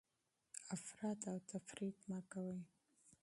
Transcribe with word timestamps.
افراط 0.75 1.19
او 1.31 1.37
تفریط 1.51 1.97
مه 2.09 2.19
کوئ. 2.31 2.55